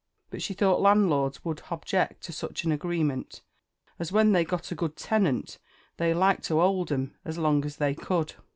_but 0.31 0.41
she 0.41 0.55
thought 0.55 0.81
landlords 0.81 1.45
would 1.45 1.57
_h_object 1.59 2.21
to 2.21 2.31
such 2.33 2.63
an 2.63 2.71
agreement, 2.71 3.43
as 3.99 4.11
when 4.11 4.31
they 4.31 4.43
got 4.43 4.71
a 4.71 4.75
good 4.75 4.95
tenant 4.95 5.59
they 5.97 6.11
liked 6.11 6.43
to 6.45 6.59
'old 6.59 6.91
'im 6.91 7.13
as 7.23 7.37
long 7.37 7.63
as 7.63 7.75
they 7.77 7.93
could. 7.93 8.33